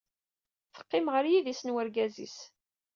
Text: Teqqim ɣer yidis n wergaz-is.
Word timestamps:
Teqqim 0.75 1.07
ɣer 1.13 1.25
yidis 1.31 1.61
n 1.63 1.73
wergaz-is. 1.73 2.37